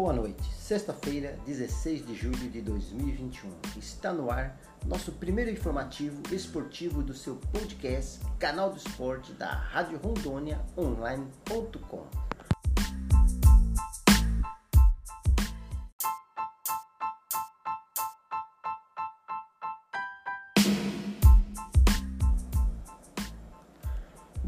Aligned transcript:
Boa 0.00 0.14
noite. 0.14 0.42
Sexta-feira, 0.54 1.38
16 1.44 2.06
de 2.06 2.14
julho 2.14 2.48
de 2.48 2.62
2021. 2.62 3.50
Está 3.76 4.14
no 4.14 4.30
ar 4.30 4.58
nosso 4.86 5.12
primeiro 5.12 5.50
informativo 5.50 6.22
esportivo 6.34 7.02
do 7.02 7.12
seu 7.12 7.36
podcast, 7.36 8.18
canal 8.38 8.70
do 8.70 8.78
esporte 8.78 9.30
da 9.34 9.52
Rádio 9.52 9.98
Rondônia 9.98 10.58
Online.com. 10.74 12.29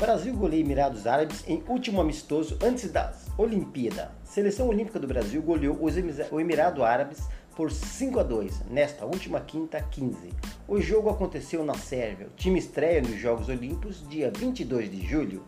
Brasil 0.03 0.35
goleia 0.35 0.61
Emirados 0.61 1.07
Árabes 1.07 1.45
em 1.47 1.63
último 1.69 2.01
amistoso 2.01 2.59
antes 2.61 2.91
da 2.91 3.13
Olimpíada. 3.39 4.11
Seleção 4.25 4.67
Olímpica 4.67 4.99
do 4.99 5.07
Brasil 5.07 5.41
goleou 5.41 5.79
o 6.33 6.41
Emirado 6.41 6.83
Árabes 6.83 7.29
por 7.55 7.71
5 7.71 8.19
a 8.19 8.25
2 8.25 8.63
nesta 8.69 9.05
última 9.05 9.39
quinta 9.39 9.81
15. 9.81 10.31
O 10.67 10.81
jogo 10.81 11.09
aconteceu 11.09 11.65
na 11.65 11.75
Sérvia. 11.75 12.27
O 12.27 12.31
time 12.31 12.59
estreia 12.59 13.01
nos 13.01 13.17
Jogos 13.17 13.49
Olímpicos 13.49 14.05
dia 14.09 14.33
22 14.37 14.91
de 14.91 15.07
julho. 15.07 15.45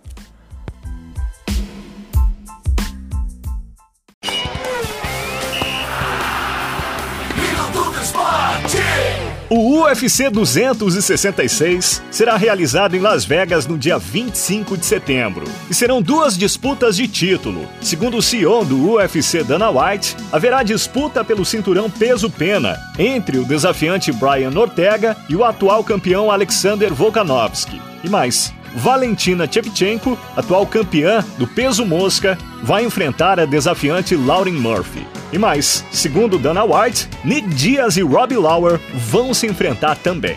O 9.51 9.83
UFC 9.83 10.31
266 10.31 12.03
será 12.11 12.37
realizado 12.37 12.97
em 12.97 13.01
Las 13.01 13.27
Vegas 13.27 13.67
no 13.67 13.77
dia 13.77 13.99
25 13.99 14.77
de 14.77 14.87
setembro 14.87 15.45
e 15.69 15.75
serão 15.75 16.01
duas 16.01 16.39
disputas 16.39 16.97
de 16.97 17.07
título. 17.07 17.69
Segundo 17.83 18.17
o 18.17 18.23
CEO 18.23 18.65
do 18.65 18.93
UFC, 18.93 19.45
Dana 19.45 19.69
White, 19.71 20.17
haverá 20.33 20.63
disputa 20.63 21.23
pelo 21.23 21.45
cinturão 21.45 21.91
peso-pena 21.91 22.79
entre 22.99 23.37
o 23.37 23.45
desafiante 23.45 24.11
Brian 24.13 24.59
Ortega 24.59 25.15
e 25.29 25.37
o 25.37 25.45
atual 25.45 25.85
campeão 25.85 26.31
Alexander 26.31 26.93
Volkanovski. 26.95 27.81
E 28.03 28.09
mais, 28.09 28.51
Valentina 28.75 29.47
Shevchenko, 29.51 30.19
atual 30.35 30.67
campeã 30.67 31.23
do 31.37 31.47
peso 31.47 31.85
mosca, 31.85 32.39
vai 32.63 32.85
enfrentar 32.85 33.39
a 33.39 33.45
desafiante 33.45 34.17
Lauren 34.17 34.55
Murphy. 34.55 35.07
E 35.35 35.39
mais, 35.39 35.85
segundo 35.91 36.39
Dana 36.39 36.63
White, 36.63 37.09
Nick 37.25 37.49
Diaz 37.49 37.97
e 37.97 38.03
Robbie 38.03 38.37
Lauer 38.37 38.79
vão 38.95 39.35
se 39.35 39.49
enfrentar 39.49 39.99
também. 39.99 40.37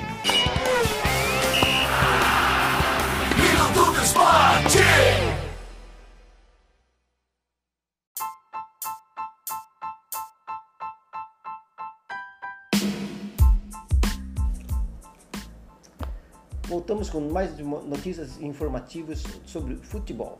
Voltamos 16.67 17.07
com 17.11 17.19
mais 17.29 17.51
notícias 17.59 18.41
informativas 18.41 19.23
sobre 19.45 19.75
futebol. 19.75 20.39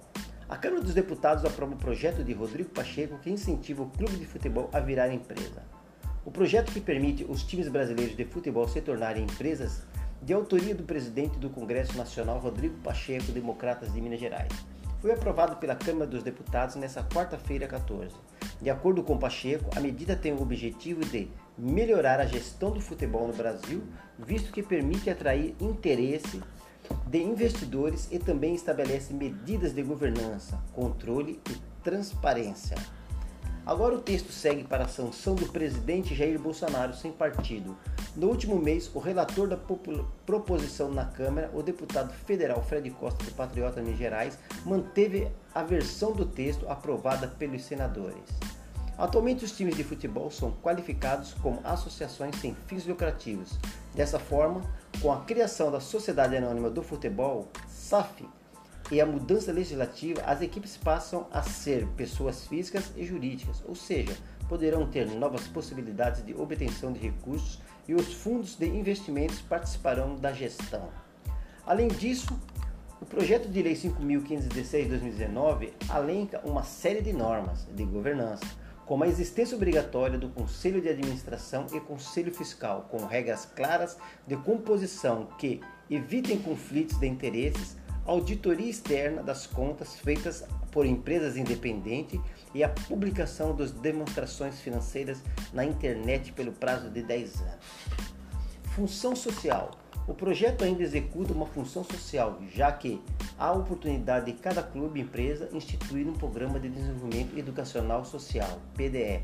A 0.50 0.56
Câmara 0.56 0.82
dos 0.82 0.94
Deputados 0.94 1.44
aprova 1.44 1.74
o 1.74 1.78
projeto 1.78 2.24
de 2.24 2.32
Rodrigo 2.32 2.70
Pacheco 2.70 3.20
que 3.20 3.30
incentiva 3.30 3.84
o 3.84 3.90
clube 3.90 4.16
de 4.16 4.26
futebol 4.26 4.70
a 4.72 4.80
virar 4.80 5.14
empresa. 5.14 5.62
O 6.24 6.32
projeto 6.32 6.72
que 6.72 6.80
permite 6.80 7.26
os 7.28 7.44
times 7.44 7.68
brasileiros 7.68 8.16
de 8.16 8.24
futebol 8.24 8.66
se 8.66 8.80
tornarem 8.80 9.26
empresas 9.26 9.84
de 10.22 10.32
autoria 10.32 10.74
do 10.74 10.84
presidente 10.84 11.38
do 11.38 11.50
Congresso 11.50 11.98
Nacional 11.98 12.40
Rodrigo 12.40 12.76
Pacheco, 12.78 13.34
Democratas 13.34 13.92
de 13.92 14.00
Minas 14.00 14.22
Gerais. 14.22 14.54
Foi 15.02 15.12
aprovado 15.12 15.58
pela 15.58 15.76
Câmara 15.76 16.08
dos 16.08 16.24
Deputados 16.24 16.78
nesta 16.78 17.04
quarta-feira 17.04 17.68
14. 17.68 18.16
De 18.62 18.70
acordo 18.70 19.04
com 19.04 19.18
Pacheco, 19.18 19.70
a 19.76 19.82
medida 19.82 20.16
tem 20.16 20.32
o 20.32 20.42
objetivo 20.42 21.02
de 21.04 21.30
melhorar 21.58 22.22
a 22.22 22.26
gestão 22.26 22.72
do 22.72 22.80
futebol 22.80 23.28
no 23.28 23.34
Brasil, 23.34 23.84
visto 24.18 24.54
que 24.54 24.64
permite 24.64 25.10
atrair 25.10 25.56
interesse 25.60 26.42
de 27.08 27.22
investidores 27.22 28.08
e 28.12 28.20
também 28.20 28.56
estabelece 28.56 29.14
medidas 29.14 29.74
de 29.74 29.84
governança, 29.84 30.62
controle 30.74 31.40
e 31.50 31.56
transparência. 31.84 32.78
Agora 33.66 33.96
o 33.96 34.02
texto 34.02 34.32
segue 34.32 34.64
para 34.64 34.86
a 34.86 34.88
sanção 34.88 35.36
do 35.36 35.46
presidente 35.48 36.16
Jair 36.16 36.40
Bolsonaro 36.40 36.96
sem 36.96 37.12
partido. 37.12 37.76
No 38.16 38.28
último 38.30 38.58
mês, 38.58 38.90
o 38.94 39.00
relator 39.00 39.46
da 39.46 39.58
proposição 40.26 40.90
na 40.90 41.04
Câmara, 41.04 41.52
o 41.54 41.62
deputado 41.62 42.14
federal 42.14 42.64
Fred 42.64 42.90
Costa 42.92 43.26
do 43.26 43.32
Patriota 43.32 43.82
Minas 43.82 44.00
Gerais, 44.00 44.40
manteve 44.66 45.28
a 45.54 45.64
versão 45.64 46.14
do 46.14 46.26
texto 46.26 46.66
aprovada 46.70 47.28
pelos 47.28 47.66
senadores. 47.66 48.24
Atualmente, 48.98 49.46
os 49.46 49.52
times 49.52 49.76
de 49.76 49.84
futebol 49.84 50.32
são 50.32 50.52
qualificados 50.52 51.34
como 51.36 51.62
associações 51.64 52.36
sem 52.38 52.56
fins 52.66 52.86
lucrativos. 52.86 53.60
Dessa 53.94 54.18
forma, 54.18 54.62
com 55.02 55.12
a 55.12 55.22
criação 55.22 55.72
da 55.72 55.80
Sociedade 55.80 56.36
Anônima 56.36 56.70
do 56.70 56.82
Futebol, 56.82 57.48
SAF, 57.68 58.28
e 58.90 59.02
a 59.02 59.06
mudança 59.06 59.52
legislativa, 59.52 60.22
as 60.22 60.42
equipes 60.42 60.78
passam 60.78 61.28
a 61.32 61.44
ser 61.44 61.86
pessoas 61.98 62.48
físicas 62.48 62.92
e 62.96 63.06
jurídicas, 63.06 63.62
ou 63.68 63.76
seja, 63.76 64.16
poderão 64.48 64.88
ter 64.88 65.06
novas 65.08 65.46
possibilidades 65.48 66.26
de 66.26 66.34
obtenção 66.34 66.94
de 66.94 67.00
recursos 67.00 67.60
e 67.88 67.94
os 67.94 68.14
fundos 68.14 68.56
de 68.56 68.66
investimentos 68.66 69.42
participarão 69.42 70.16
da 70.16 70.32
gestão. 70.32 70.90
Além 71.66 71.90
disso, 71.90 72.40
o 73.02 73.06
projeto 73.06 73.50
de 73.50 73.62
lei 73.62 73.76
5.516/2019 73.76 75.74
alenca 75.90 76.42
uma 76.46 76.64
série 76.64 77.02
de 77.02 77.12
normas 77.12 77.68
de 77.76 77.84
governança 77.84 78.46
como 78.88 79.04
a 79.04 79.08
existência 79.08 79.56
obrigatória 79.56 80.18
do 80.18 80.30
Conselho 80.30 80.82
de 80.82 80.88
Administração 80.88 81.68
e 81.74 81.80
Conselho 81.82 82.34
Fiscal, 82.34 82.88
com 82.90 83.06
regras 83.06 83.46
claras 83.46 83.98
de 84.26 84.38
composição 84.38 85.28
que 85.38 85.60
evitem 85.90 86.40
conflitos 86.40 86.98
de 86.98 87.06
interesses, 87.06 87.76
auditoria 88.06 88.70
externa 88.70 89.22
das 89.22 89.46
contas 89.46 90.00
feitas 90.00 90.46
por 90.72 90.86
empresas 90.86 91.36
independentes 91.36 92.18
e 92.56 92.64
a 92.64 92.70
publicação 92.70 93.54
das 93.54 93.74
demonstrações 93.74 94.62
financeiras 94.62 95.22
na 95.52 95.66
internet 95.66 96.32
pelo 96.32 96.54
prazo 96.54 96.90
de 96.90 97.04
10 97.04 97.42
anos. 97.42 97.66
Função 98.74 99.14
social 99.18 99.72
o 100.08 100.14
projeto 100.14 100.64
ainda 100.64 100.82
executa 100.82 101.34
uma 101.34 101.46
função 101.46 101.84
social, 101.84 102.40
já 102.56 102.72
que 102.72 103.02
há 103.38 103.48
a 103.48 103.52
oportunidade 103.52 104.32
de 104.32 104.38
cada 104.38 104.64
clube 104.64 105.00
e 105.00 105.04
empresa 105.04 105.50
instituir 105.52 106.08
um 106.08 106.14
programa 106.14 106.60
de 106.60 106.70
desenvolvimento 106.70 107.38
educacional 107.38 108.06
social, 108.06 108.60
PDE. 108.74 109.22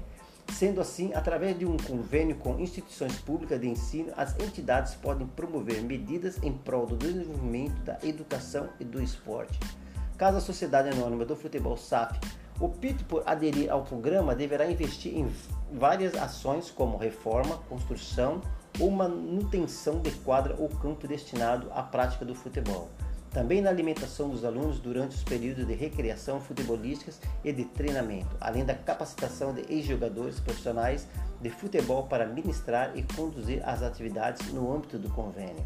Sendo 0.51 0.81
assim, 0.81 1.13
através 1.13 1.57
de 1.57 1.66
um 1.66 1.77
convênio 1.77 2.35
com 2.35 2.59
instituições 2.59 3.17
públicas 3.17 3.61
de 3.61 3.67
ensino, 3.69 4.11
as 4.17 4.38
entidades 4.38 4.93
podem 4.93 5.25
promover 5.25 5.81
medidas 5.81 6.38
em 6.43 6.51
prol 6.51 6.85
do 6.85 6.97
desenvolvimento 6.97 7.81
da 7.83 7.97
educação 8.03 8.67
e 8.77 8.83
do 8.83 9.01
esporte. 9.01 9.57
Caso 10.17 10.38
a 10.38 10.41
Sociedade 10.41 10.89
Anônima 10.89 11.23
do 11.23 11.35
Futebol 11.35 11.77
SAF 11.77 12.19
opte 12.59 13.03
por 13.05 13.23
aderir 13.25 13.72
ao 13.72 13.83
programa, 13.83 14.35
deverá 14.35 14.69
investir 14.69 15.17
em 15.17 15.33
várias 15.72 16.13
ações 16.16 16.69
como 16.69 16.97
reforma, 16.97 17.57
construção, 17.69 18.41
ou 18.79 18.89
manutenção 18.91 20.00
de 20.00 20.11
quadra 20.11 20.56
ou 20.57 20.69
campo 20.69 21.07
destinado 21.07 21.69
à 21.73 21.84
prática 21.84 22.25
do 22.25 22.34
futebol. 22.34 22.89
Também 23.31 23.61
na 23.61 23.69
alimentação 23.69 24.29
dos 24.29 24.45
alunos 24.45 24.79
durante 24.79 25.16
os 25.16 25.23
períodos 25.23 25.66
de 25.66 25.73
recreação 25.73 26.39
futebolísticas 26.39 27.19
e 27.44 27.51
de 27.51 27.66
treinamento, 27.66 28.35
além 28.39 28.63
da 28.63 28.75
capacitação 28.75 29.53
de 29.53 29.61
ex-jogadores 29.73 30.39
profissionais 30.39 31.07
de 31.41 31.50
futebol 31.50 32.03
para 32.03 32.28
ministrar 32.28 32.95
e 32.95 33.01
conduzir 33.16 33.67
as 33.67 33.81
atividades 33.81 34.53
no 34.53 34.72
âmbito 34.72 35.00
do 35.00 35.09
convênio. 35.09 35.66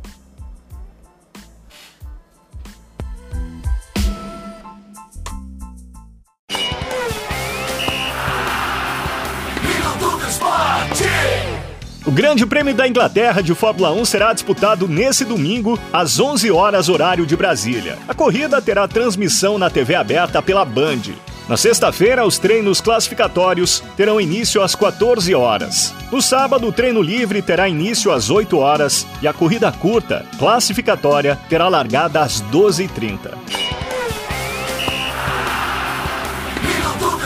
O 12.08 12.12
Grande 12.12 12.46
Prêmio 12.46 12.74
da 12.74 12.88
Inglaterra 12.88 13.44
de 13.44 13.54
Fórmula 13.54 13.92
1 13.92 14.06
será 14.06 14.32
disputado 14.32 14.88
nesse 14.88 15.26
domingo, 15.26 15.78
às 15.92 16.22
11 16.22 16.50
horas, 16.50 16.88
horário 16.88 17.26
de 17.26 17.36
Brasília. 17.36 17.98
A 18.08 18.14
corrida 18.14 18.62
terá 18.62 18.88
transmissão 18.88 19.58
na 19.58 19.70
TV 19.70 19.94
aberta 19.94 20.42
pela 20.42 20.64
Band. 20.64 21.02
Na 21.50 21.58
sexta-feira, 21.58 22.26
os 22.26 22.40
treinos 22.40 22.80
classificatórios 22.80 23.84
terão 23.98 24.22
início 24.22 24.62
às 24.64 24.74
14 24.74 25.36
horas. 25.36 25.94
No 26.10 26.22
sábado, 26.22 26.68
o 26.68 26.72
treino 26.72 27.02
livre 27.02 27.42
terá 27.42 27.68
início 27.68 28.10
às 28.10 28.30
8 28.30 28.58
horas 28.58 29.06
e 29.22 29.28
a 29.28 29.34
corrida 29.34 29.70
curta, 29.70 30.26
classificatória, 30.40 31.38
terá 31.50 31.68
largada 31.68 32.22
às 32.22 32.42
12h30. 32.42 33.32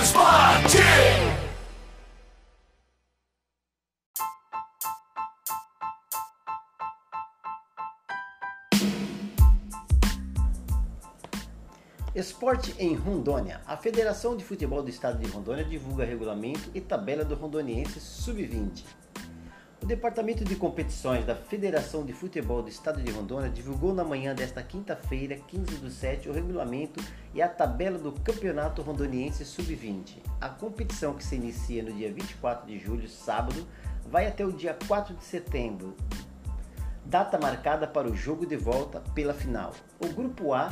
Esporte 0.01 1.30
em 12.77 12.93
Rondônia. 12.93 13.61
A 13.65 13.77
Federação 13.77 14.35
de 14.35 14.43
Futebol 14.43 14.83
do 14.83 14.89
Estado 14.89 15.17
de 15.17 15.31
Rondônia 15.31 15.63
divulga 15.63 16.03
regulamento 16.03 16.69
e 16.75 16.81
tabela 16.81 17.23
do 17.23 17.35
Rondoniense 17.35 18.01
Sub-20. 18.01 18.83
O 19.81 19.85
Departamento 19.85 20.43
de 20.43 20.57
Competições 20.57 21.25
da 21.25 21.35
Federação 21.35 22.05
de 22.05 22.11
Futebol 22.11 22.61
do 22.61 22.67
Estado 22.67 23.01
de 23.01 23.09
Rondônia 23.13 23.49
divulgou 23.49 23.93
na 23.93 24.03
manhã 24.03 24.35
desta 24.35 24.61
quinta-feira, 24.61 25.37
15 25.47 25.77
do 25.77 25.89
7, 25.89 26.27
o 26.27 26.33
regulamento 26.33 27.01
e 27.33 27.41
a 27.41 27.47
tabela 27.47 27.97
do 27.97 28.11
Campeonato 28.11 28.81
Rondoniense 28.81 29.45
Sub-20. 29.45 30.17
A 30.41 30.49
competição 30.49 31.13
que 31.13 31.23
se 31.23 31.35
inicia 31.35 31.81
no 31.81 31.93
dia 31.93 32.11
24 32.11 32.67
de 32.67 32.77
julho, 32.77 33.07
sábado, 33.07 33.65
vai 34.05 34.27
até 34.27 34.45
o 34.45 34.51
dia 34.51 34.77
4 34.85 35.15
de 35.15 35.23
setembro, 35.23 35.95
data 37.05 37.39
marcada 37.39 37.87
para 37.87 38.11
o 38.11 38.15
jogo 38.15 38.45
de 38.45 38.57
volta 38.57 38.99
pela 39.15 39.33
final. 39.33 39.73
O 39.97 40.09
grupo 40.09 40.53
A 40.53 40.69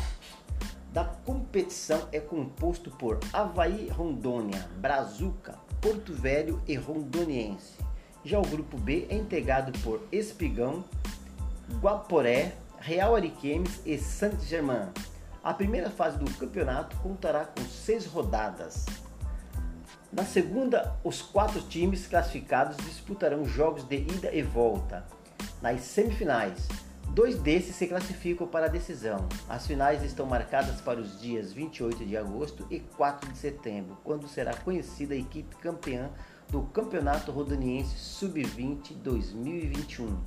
da 0.92 1.04
competição 1.04 2.08
é 2.12 2.20
composto 2.20 2.90
por 2.90 3.20
Havaí 3.32 3.90
Rondônia, 3.90 4.68
Brazuca, 4.78 5.56
Porto 5.80 6.14
Velho 6.14 6.62
e 6.68 6.76
Rondoniense. 6.76 7.78
Já 8.24 8.40
o 8.40 8.48
grupo 8.48 8.78
B 8.78 9.08
é 9.10 9.16
integrado 9.16 9.72
por 9.80 10.02
Espigão, 10.12 10.84
Guaporé, 11.80 12.56
Real 12.80 13.16
Ariquemes 13.16 13.82
e 13.86 13.98
Saint-Germain. 13.98 14.90
A 15.44 15.54
primeira 15.54 15.90
fase 15.90 16.18
do 16.18 16.30
campeonato 16.34 16.98
contará 16.98 17.46
com 17.46 17.64
seis 17.66 18.06
rodadas. 18.06 18.86
Na 20.12 20.26
segunda, 20.26 20.96
os 21.04 21.22
quatro 21.22 21.62
times 21.62 22.08
classificados 22.08 22.78
disputarão 22.78 23.46
jogos 23.46 23.84
de 23.84 23.98
ida 23.98 24.34
e 24.34 24.42
volta. 24.42 25.06
Nas 25.62 25.82
semifinais, 25.82 26.68
Dois 27.20 27.38
desses 27.38 27.76
se 27.76 27.86
classificam 27.86 28.48
para 28.48 28.68
a 28.68 28.70
decisão. 28.70 29.28
As 29.50 29.68
finais 29.68 30.02
estão 30.04 30.26
marcadas 30.26 30.80
para 30.80 31.02
os 31.02 31.20
dias 31.20 31.52
28 31.52 32.06
de 32.06 32.16
agosto 32.16 32.66
e 32.72 32.80
4 32.80 33.34
de 33.34 33.38
setembro, 33.38 33.98
quando 34.06 34.26
será 34.26 34.54
conhecida 34.54 35.14
a 35.14 35.18
equipe 35.18 35.54
campeã 35.58 36.10
do 36.48 36.62
Campeonato 36.62 37.30
Rodoniense 37.30 37.98
Sub-20 37.98 38.94
2021. 39.04 40.18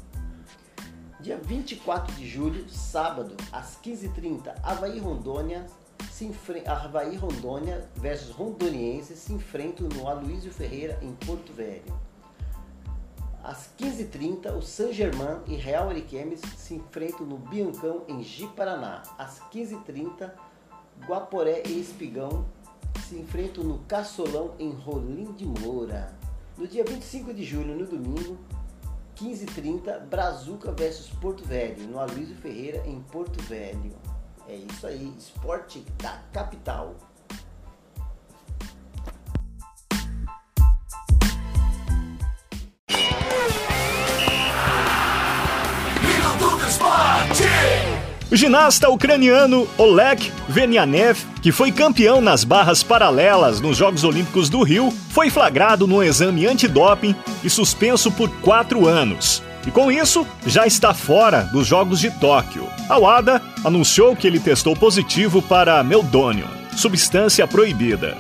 Dia 1.19 1.39
24 1.39 2.15
de 2.15 2.29
julho, 2.29 2.69
sábado, 2.69 3.39
às 3.50 3.81
15h30, 3.81 4.55
Havaí 4.62 4.99
Rondônia 4.99 5.65
se. 6.11 6.31
Havaí 6.67 7.17
Rondônia 7.17 7.89
versus 7.97 8.35
Rondoniense 8.35 9.17
se 9.17 9.33
enfrentam 9.33 9.89
no 9.89 10.06
Aloysio 10.06 10.53
Ferreira 10.53 10.99
em 11.00 11.15
Porto 11.15 11.55
Velho. 11.55 12.12
Às 13.43 13.71
15h30, 13.77 14.56
o 14.56 14.62
San 14.62 14.93
Germain 14.93 15.41
e 15.49 15.56
Real 15.56 15.89
Ariquemes 15.89 16.41
se 16.56 16.75
enfrentam 16.75 17.27
no 17.27 17.37
Biancão, 17.37 18.05
em 18.06 18.23
Ji-Paraná. 18.23 19.03
Às 19.19 19.41
15h30, 19.53 20.31
Guaporé 21.06 21.65
e 21.67 21.81
Espigão 21.81 22.47
se 23.09 23.19
enfrentam 23.19 23.65
no 23.65 23.81
Caçolão, 23.81 24.55
em 24.61 24.71
Rolim 24.71 25.33
de 25.33 25.44
Moura. 25.44 26.17
No 26.56 26.69
dia 26.69 26.85
25 26.85 27.35
de 27.35 27.43
julho, 27.43 27.75
no 27.75 27.85
domingo, 27.85 28.39
15h30, 29.17 30.06
Brazuca 30.06 30.71
versus 30.71 31.09
Porto 31.09 31.44
Velho, 31.44 31.89
no 31.89 31.99
Aloysio 31.99 32.37
Ferreira, 32.37 32.87
em 32.87 33.00
Porto 33.03 33.43
Velho. 33.43 33.93
É 34.49 34.55
isso 34.55 34.87
aí, 34.87 35.12
esporte 35.19 35.85
da 36.00 36.23
capital. 36.33 36.94
O 48.32 48.37
ginasta 48.37 48.88
ucraniano 48.88 49.69
Oleg 49.76 50.32
Venianev, 50.49 51.19
que 51.43 51.52
foi 51.52 51.70
campeão 51.70 52.23
nas 52.23 52.44
barras 52.44 52.82
paralelas 52.82 53.61
nos 53.61 53.76
Jogos 53.76 54.05
Olímpicos 54.05 54.49
do 54.49 54.62
Rio, 54.62 54.90
foi 55.11 55.29
flagrado 55.29 55.87
num 55.87 56.02
exame 56.02 56.46
antidoping 56.46 57.14
e 57.44 57.50
suspenso 57.50 58.11
por 58.11 58.31
quatro 58.40 58.88
anos. 58.88 59.43
E 59.67 59.70
com 59.70 59.93
isso, 59.93 60.26
já 60.46 60.67
está 60.67 60.94
fora 60.94 61.43
dos 61.52 61.67
Jogos 61.67 62.00
de 62.00 62.11
Tóquio. 62.11 62.67
A 62.88 62.96
WADA 62.96 63.43
anunciou 63.62 64.17
que 64.17 64.26
ele 64.26 64.40
testou 64.40 64.75
positivo 64.75 65.43
para 65.43 65.84
meldônio, 65.84 66.49
substância 66.75 67.46
proibida. 67.46 68.17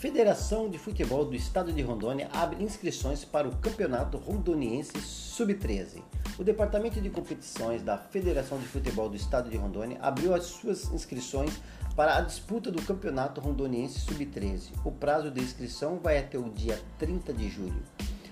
Federação 0.00 0.70
de 0.70 0.78
Futebol 0.78 1.26
do 1.26 1.36
Estado 1.36 1.74
de 1.74 1.82
Rondônia 1.82 2.30
abre 2.32 2.64
inscrições 2.64 3.22
para 3.22 3.46
o 3.46 3.54
Campeonato 3.56 4.16
Rondoniense 4.16 4.98
Sub-13. 4.98 6.02
O 6.38 6.42
Departamento 6.42 7.02
de 7.02 7.10
Competições 7.10 7.82
da 7.82 7.98
Federação 7.98 8.58
de 8.58 8.66
Futebol 8.66 9.10
do 9.10 9.16
Estado 9.16 9.50
de 9.50 9.58
Rondônia 9.58 9.98
abriu 10.00 10.34
as 10.34 10.44
suas 10.44 10.90
inscrições 10.90 11.60
para 11.94 12.16
a 12.16 12.22
disputa 12.22 12.70
do 12.70 12.80
Campeonato 12.80 13.42
Rondoniense 13.42 14.00
Sub-13. 14.00 14.70
O 14.86 14.90
prazo 14.90 15.30
de 15.30 15.42
inscrição 15.42 15.98
vai 16.02 16.16
até 16.16 16.38
o 16.38 16.48
dia 16.48 16.80
30 16.98 17.34
de 17.34 17.50
julho. 17.50 17.82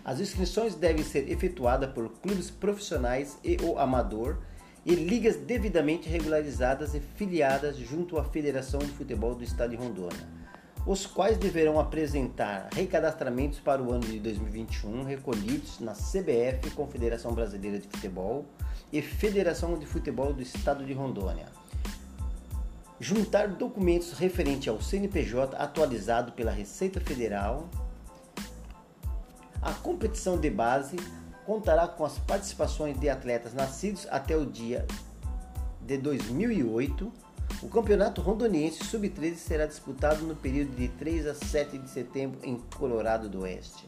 As 0.03 0.21
inscrições 0.21 0.75
devem 0.75 1.05
ser 1.05 1.31
efetuadas 1.31 1.93
por 1.93 2.09
clubes 2.23 2.51
profissionais 2.51 3.37
e 3.45 3.59
ou 3.63 3.79
amador 3.79 4.39
e 4.87 4.95
ligas 4.95 5.37
devidamente 5.37 6.09
regularizadas 6.09 6.95
e 6.95 7.01
filiadas 7.01 7.77
junto 7.77 8.17
à 8.17 8.25
Federação 8.25 8.81
de 8.81 8.89
Futebol 8.89 9.35
do 9.35 9.45
Estado 9.45 9.73
de 9.73 9.77
Rondônia 9.77 10.38
os 10.89 11.05
quais 11.05 11.37
deverão 11.37 11.79
apresentar 11.79 12.71
recadastramentos 12.73 13.61
para 13.61 13.83
o 13.83 13.93
ano 13.93 14.07
de 14.07 14.19
2021 14.21 15.05
recolhidos 15.05 15.79
na 15.81 15.93
CBF, 15.93 16.71
Confederação 16.75 17.35
Brasileira 17.35 17.79
de 17.79 17.87
Futebol 17.87 18.47
e 18.91 19.03
Federação 19.03 19.79
de 19.79 19.85
Futebol 19.85 20.33
do 20.33 20.41
Estado 20.41 20.87
de 20.87 20.95
Rondônia. 20.95 21.45
Juntar 22.99 23.49
documentos 23.49 24.15
referentes 24.15 24.67
ao 24.69 24.81
CNPJ 24.81 25.59
atualizado 25.59 26.33
pela 26.33 26.51
Receita 26.51 26.99
Federal. 27.03 27.69
A 29.61 29.75
competição 29.75 30.41
de 30.41 30.49
base 30.49 30.97
contará 31.45 31.87
com 31.87 32.03
as 32.03 32.19
participações 32.19 32.99
de 32.99 33.11
atletas 33.11 33.53
nascidos 33.53 34.07
até 34.11 34.35
o 34.35 34.47
dia 34.47 34.87
de 35.83 35.99
2008 35.99 37.28
o 37.63 37.69
Campeonato 37.69 38.21
Rondoniense 38.21 38.85
Sub-13 38.85 39.37
será 39.37 39.67
disputado 39.67 40.25
no 40.25 40.37
período 40.37 40.75
de 40.77 40.89
3 40.89 41.27
a 41.27 41.35
7 41.35 41.79
de 41.79 41.91
setembro 41.91 42.39
em 42.43 42.57
Colorado 42.77 43.29
do 43.29 43.41
Oeste. 43.41 43.87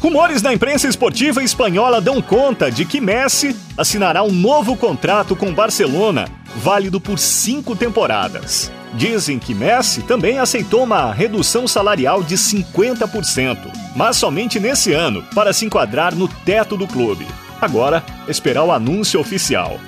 Rumores 0.00 0.42
da 0.42 0.52
imprensa 0.52 0.88
esportiva 0.88 1.42
espanhola 1.42 2.00
dão 2.00 2.20
conta 2.20 2.70
de 2.70 2.84
que 2.84 3.00
Messi 3.00 3.56
assinará 3.78 4.22
um 4.22 4.32
novo 4.32 4.76
contrato 4.76 5.34
com 5.34 5.54
Barcelona, 5.54 6.26
válido 6.56 7.00
por 7.00 7.18
cinco 7.18 7.74
temporadas. 7.74 8.70
Dizem 8.94 9.38
que 9.38 9.54
Messi 9.54 10.02
também 10.02 10.38
aceitou 10.38 10.84
uma 10.84 11.12
redução 11.12 11.66
salarial 11.66 12.22
de 12.22 12.36
50%, 12.36 13.58
mas 13.96 14.16
somente 14.16 14.60
nesse 14.60 14.92
ano, 14.92 15.22
para 15.34 15.52
se 15.52 15.64
enquadrar 15.64 16.14
no 16.14 16.28
teto 16.28 16.76
do 16.76 16.86
clube. 16.86 17.26
Agora, 17.60 18.04
esperar 18.28 18.64
o 18.64 18.72
anúncio 18.72 19.18
oficial. 19.20 19.78